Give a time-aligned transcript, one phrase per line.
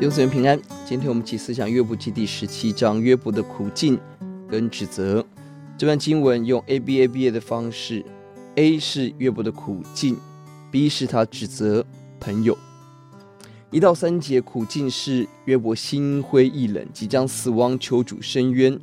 [0.00, 4.00] 弟兄姊妹平安，今天我们一起思想约伯记第十七章约伯的苦境
[4.48, 5.22] 跟指责。
[5.76, 8.02] 这段经文用 A B A B A 的方式
[8.54, 10.16] ，A 是约伯的苦境
[10.70, 11.84] ，B 是他指责
[12.18, 12.56] 朋友。
[13.70, 18.80] 一到三节苦境是约伯心灰意冷，即将死亡，求主伸冤。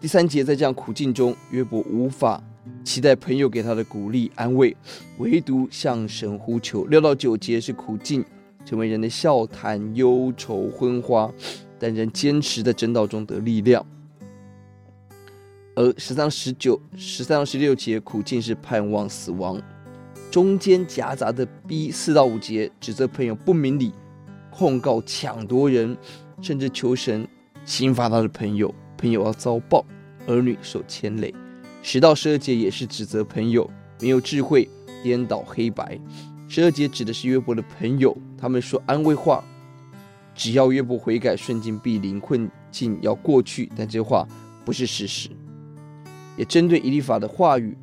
[0.00, 2.42] 第三节在这样苦境中，约伯无法
[2.82, 4.76] 期待朋友给他的鼓励安慰，
[5.18, 6.84] 唯独向神呼求。
[6.86, 8.24] 六到九节是苦境，
[8.66, 11.32] 成为人的笑谈、忧愁、昏花，
[11.78, 13.86] 但人坚持在真道中得力量。
[15.76, 19.62] 而十三、十九、十三到十六节苦境是盼望死亡。
[20.30, 23.92] 中间夹杂的 B 四到五节，指责朋友不明理，
[24.50, 25.96] 控告抢夺人，
[26.42, 27.26] 甚至求神
[27.64, 29.84] 刑罚他的朋友，朋友要遭报，
[30.26, 31.32] 儿女受牵累。
[31.82, 34.68] 十到十二节也是指责朋友没有智慧，
[35.02, 35.98] 颠倒黑白。
[36.48, 39.42] 十二节指的是约伯的朋友，他们说安慰话，
[40.34, 44.26] 只要约伯悔改，顺境必临，困境要过去，但这话
[44.64, 45.30] 不是事实。
[46.36, 47.76] 也针对以利法的话语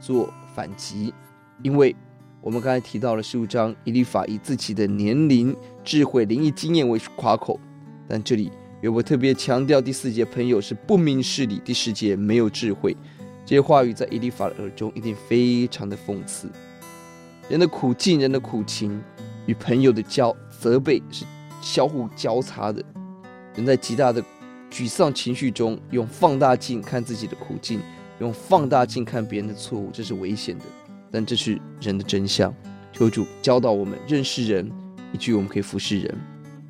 [0.00, 1.12] 做反击。
[1.62, 1.94] 因为
[2.40, 7.60] 我们刚才提到了十五章，以利法以自己的年龄、智慧、灵异经验为夸口，
[8.08, 8.50] 但这里
[8.80, 12.96] 约伯特别强调第四节朋友是不明事理，第十节没有智慧。
[13.44, 16.48] 这些话语在以利法的耳中一定非常的讽刺。
[17.48, 19.02] 人的苦境、人的苦情
[19.48, 21.24] 与朋友的交责备是
[21.62, 22.84] 相互交叉的。
[23.56, 24.22] 人在极大的
[24.70, 27.80] 沮丧情绪中，用放大镜看自己的苦境，
[28.20, 30.64] 用放大镜看别人的错误，这是危险的。
[31.10, 32.54] 但这是人的真相，
[32.92, 34.70] 求主教导我们认识人，
[35.14, 36.14] 以至于我们可以服侍人。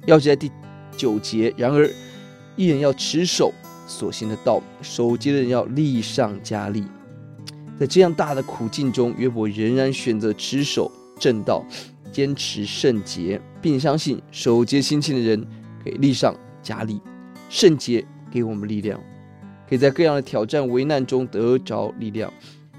[0.06, 0.48] 要记在第
[0.96, 1.90] 九节，然而
[2.54, 3.52] 一人要持守
[3.88, 6.84] 所行的道，守节的人要力上加力。
[7.76, 11.64] 在这样大的苦境中，约伯仍然选择持守正道，
[12.18, 15.40] 坚持圣洁，并相信守节心清的人
[15.84, 17.00] 可以力上加力。
[17.48, 19.00] 圣洁给我们力量，
[19.68, 22.28] 可以在各样的挑战、危难中得着力量。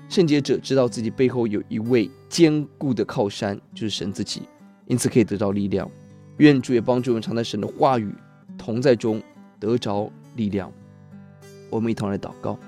[0.10, 4.42] 圣洁者知道自己背后有一位坚固的靠山，就是神自己，
[4.88, 5.90] 因此可以得到力量。
[6.40, 8.14] 愿主也帮助我们常在神的话语
[8.58, 9.24] 同在中
[9.58, 10.70] 得着力量。
[11.70, 12.60] 我们一同来祷告，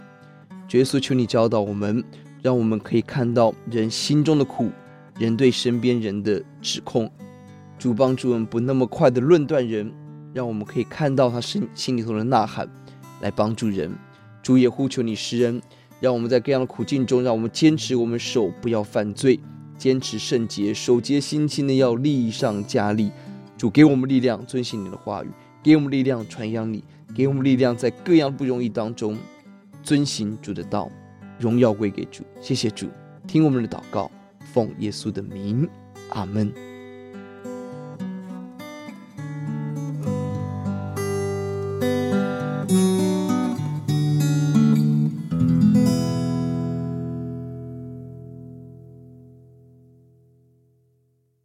[0.69, 2.01] 主耶稣，求你教导我们，
[2.41, 4.69] 让我们可以看到人心中的苦，
[5.17, 7.11] 人对身边人的指控。
[7.77, 9.91] 主帮助我们不那么快的论断人，
[10.33, 12.69] 让我们可以看到他心心里头的呐喊，
[13.21, 13.91] 来帮助人。
[14.43, 15.61] 主也呼求你施恩。
[15.99, 19.39] 让我们在各样的苦境中，让我们坚持我们手不要犯罪，
[19.77, 23.11] 坚持圣洁，守节心清的要力上加力。
[23.55, 25.27] 主给我们力量，遵行你的话语；
[25.61, 26.79] 给我们力量，传扬你；
[27.13, 29.15] 给我们力量，在各样不容易当中
[29.83, 30.89] 遵行主的道。
[31.37, 32.87] 荣耀归给主，谢谢主，
[33.27, 34.09] 听我们的祷告，
[34.53, 35.69] 奉耶稣的名，
[36.09, 36.70] 阿门。